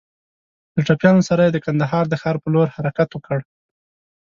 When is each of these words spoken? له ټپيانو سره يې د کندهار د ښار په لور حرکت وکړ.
له 0.75 0.81
ټپيانو 0.87 1.27
سره 1.29 1.41
يې 1.45 1.51
د 1.53 1.57
کندهار 1.65 2.05
د 2.09 2.15
ښار 2.21 2.35
په 2.43 2.47
لور 2.53 2.67
حرکت 2.75 3.09
وکړ. 3.13 3.39